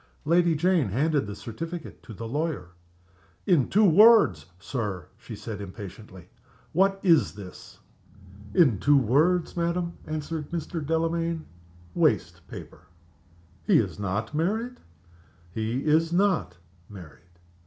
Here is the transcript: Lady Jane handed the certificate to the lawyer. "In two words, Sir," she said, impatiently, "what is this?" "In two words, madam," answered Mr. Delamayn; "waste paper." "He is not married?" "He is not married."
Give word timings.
Lady 0.25 0.55
Jane 0.55 0.87
handed 0.89 1.27
the 1.27 1.35
certificate 1.35 2.01
to 2.01 2.11
the 2.11 2.27
lawyer. 2.27 2.69
"In 3.45 3.69
two 3.69 3.85
words, 3.87 4.47
Sir," 4.57 5.09
she 5.15 5.35
said, 5.35 5.61
impatiently, 5.61 6.27
"what 6.73 6.99
is 7.03 7.35
this?" 7.35 7.77
"In 8.55 8.79
two 8.79 8.97
words, 8.97 9.55
madam," 9.55 9.99
answered 10.07 10.49
Mr. 10.49 10.83
Delamayn; 10.83 11.45
"waste 11.93 12.47
paper." 12.47 12.87
"He 13.63 13.77
is 13.77 13.99
not 13.99 14.33
married?" 14.33 14.79
"He 15.53 15.85
is 15.85 16.11
not 16.11 16.57
married." 16.89 17.19